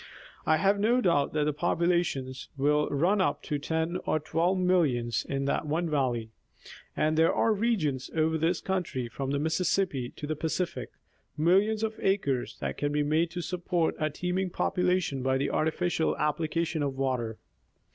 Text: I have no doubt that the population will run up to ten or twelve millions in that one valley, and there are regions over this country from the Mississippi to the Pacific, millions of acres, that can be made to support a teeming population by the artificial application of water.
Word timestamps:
I 0.47 0.57
have 0.57 0.79
no 0.79 0.99
doubt 0.99 1.31
that 1.33 1.43
the 1.43 1.53
population 1.53 2.33
will 2.57 2.89
run 2.89 3.21
up 3.21 3.43
to 3.43 3.59
ten 3.59 3.97
or 4.07 4.19
twelve 4.19 4.57
millions 4.57 5.23
in 5.29 5.45
that 5.45 5.67
one 5.67 5.87
valley, 5.91 6.31
and 6.97 7.15
there 7.15 7.31
are 7.31 7.53
regions 7.53 8.09
over 8.15 8.35
this 8.35 8.61
country 8.61 9.07
from 9.07 9.29
the 9.29 9.37
Mississippi 9.37 10.09
to 10.15 10.25
the 10.25 10.35
Pacific, 10.35 10.89
millions 11.37 11.83
of 11.83 11.99
acres, 11.99 12.57
that 12.61 12.77
can 12.77 12.91
be 12.91 13.03
made 13.03 13.29
to 13.29 13.41
support 13.41 13.93
a 13.99 14.09
teeming 14.09 14.49
population 14.49 15.21
by 15.21 15.37
the 15.37 15.51
artificial 15.51 16.17
application 16.17 16.81
of 16.81 16.95
water. 16.97 17.37